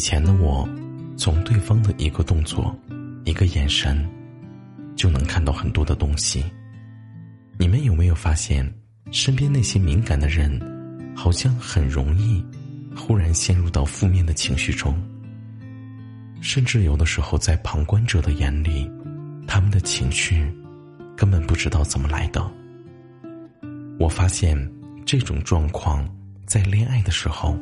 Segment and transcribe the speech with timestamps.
[0.00, 0.66] 以前的我，
[1.14, 2.74] 从对方的一个动作、
[3.26, 4.02] 一个眼神，
[4.96, 6.42] 就能看到很多的东西。
[7.58, 8.66] 你们有没有发现，
[9.12, 10.58] 身边那些敏感的人，
[11.14, 12.42] 好像很容易
[12.96, 14.98] 忽然陷入到负面的情绪中？
[16.40, 18.90] 甚至有的时候，在旁观者的眼里，
[19.46, 20.50] 他们的情绪
[21.14, 22.42] 根本不知道怎么来的。
[23.98, 24.56] 我发现
[25.04, 26.08] 这种状况
[26.46, 27.54] 在恋爱的时候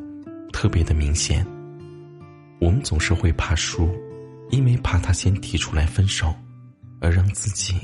[0.52, 1.44] 特别的明显。
[2.60, 3.88] 我们总是会怕输，
[4.50, 6.34] 因为怕他先提出来分手，
[7.00, 7.74] 而让自己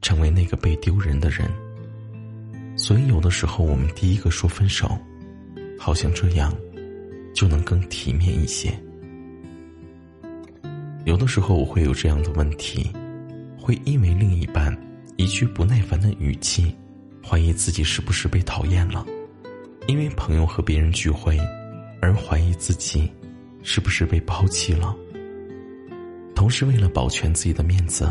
[0.00, 1.50] 成为那个被丢人的人。
[2.76, 4.96] 所以有的时候我们第一个说分手，
[5.78, 6.54] 好像这样
[7.34, 8.72] 就能更体面一些。
[11.04, 12.90] 有的时候我会有这样的问题，
[13.58, 14.76] 会因为另一半
[15.16, 16.74] 一句不耐烦的语气，
[17.24, 19.04] 怀疑自己是不是被讨厌了；
[19.86, 21.38] 因为朋友和别人聚会，
[22.00, 23.10] 而怀疑自己。
[23.68, 24.96] 是不是被抛弃了？
[26.36, 28.08] 同时，为了保全自己的面子，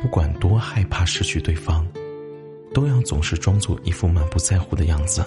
[0.00, 1.86] 不管多害怕失去对方，
[2.72, 5.22] 都要总是装作一副满不在乎的样子。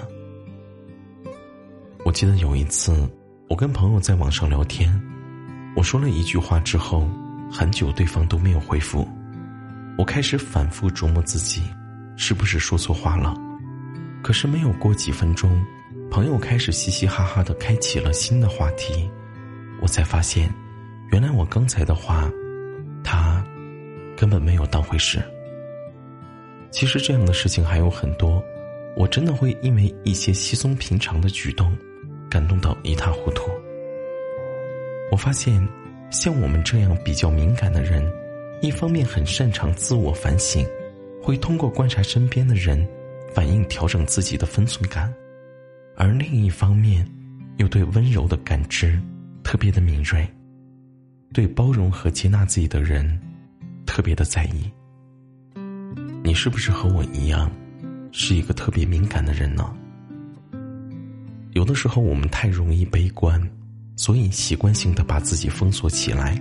[2.03, 3.07] 我记得有一次，
[3.47, 4.91] 我跟朋友在网上聊天，
[5.75, 7.07] 我说了一句话之后，
[7.51, 9.07] 很久对方都没有回复。
[9.99, 11.61] 我开始反复琢磨自己
[12.17, 13.37] 是不是说错话了，
[14.23, 15.63] 可是没有过几分钟，
[16.09, 19.07] 朋友开始嘻嘻哈哈的开启了新的话题。
[19.81, 20.53] 我才发现，
[21.11, 22.29] 原来我刚才的话，
[23.03, 23.43] 他
[24.17, 25.21] 根本没有当回事。
[26.71, 28.43] 其实这样的事情还有很多，
[28.95, 31.75] 我真的会因为一些稀松平常的举动，
[32.29, 33.49] 感动到一塌糊涂。
[35.11, 35.67] 我发现，
[36.11, 38.07] 像我们这样比较敏感的人，
[38.61, 40.63] 一方面很擅长自我反省，
[41.23, 42.87] 会通过观察身边的人，
[43.33, 45.11] 反应调整自己的分寸感；
[45.95, 47.03] 而另一方面，
[47.57, 48.99] 又对温柔的感知。
[49.49, 50.31] 特别的敏锐，
[51.33, 53.19] 对包容和接纳自己的人，
[53.83, 54.71] 特别的在意。
[56.23, 57.49] 你是不是和我一样，
[58.11, 59.75] 是一个特别敏感的人呢？
[61.53, 63.41] 有的时候我们太容易悲观，
[63.95, 66.39] 所以习惯性的把自己封锁起来，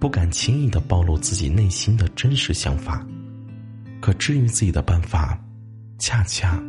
[0.00, 3.06] 不敢轻易的暴露自己内心的真实想法。
[4.00, 5.40] 可治愈自己的办法，
[5.96, 6.60] 恰恰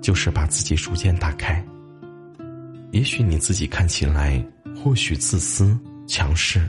[0.00, 1.62] 就是把自己逐渐打开。
[2.92, 4.44] 也许你自己看起来。
[4.82, 6.66] 或许自私强势，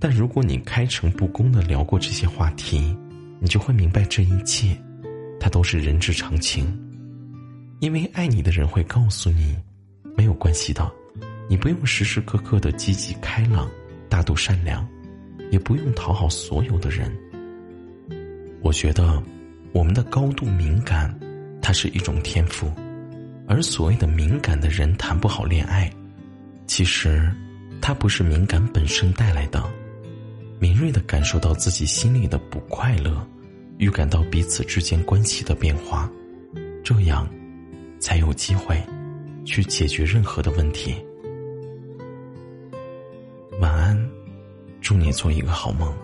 [0.00, 2.96] 但如果你开诚布公的聊过这些话题，
[3.40, 4.76] 你就会明白这一切，
[5.38, 6.66] 它都是人之常情。
[7.78, 9.54] 因为爱你的人会告诉你，
[10.16, 10.90] 没有关系的，
[11.48, 13.70] 你不用时时刻刻的积极开朗、
[14.08, 14.84] 大度善良，
[15.52, 17.16] 也不用讨好所有的人。
[18.60, 19.22] 我觉得，
[19.72, 21.16] 我们的高度敏感，
[21.62, 22.68] 它是一种天赋，
[23.46, 25.90] 而所谓的敏感的人谈不好恋爱。
[26.66, 27.32] 其实，
[27.80, 29.62] 他不是敏感本身带来的，
[30.58, 33.24] 敏锐的感受到自己心里的不快乐，
[33.78, 36.10] 预感到彼此之间关系的变化，
[36.82, 37.28] 这样，
[38.00, 38.82] 才有机会，
[39.44, 40.96] 去解决任何的问题。
[43.60, 43.96] 晚安，
[44.80, 45.94] 祝你做一个好梦。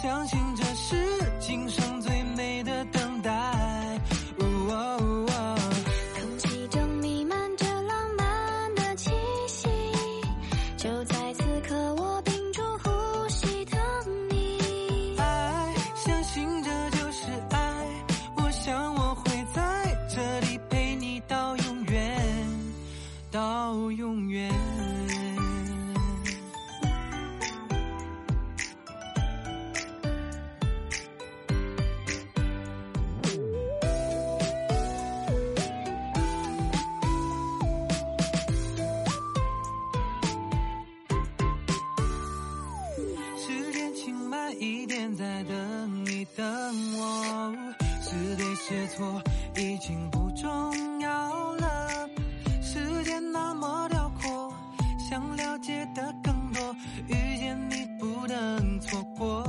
[0.00, 0.47] 相信
[44.14, 46.44] 慢一点再等一等
[46.98, 47.54] 我。
[48.00, 49.22] 是对是错
[49.56, 52.08] 已经不重要了。
[52.62, 54.52] 时间那么辽阔
[54.98, 56.76] 想了解的更多
[57.08, 59.47] 遇见你不能错过。